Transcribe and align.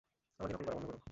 আমাকে 0.39 0.53
নকল 0.53 0.63
করা 0.65 0.75
বন্ধ 0.75 0.85
করো! 0.85 0.99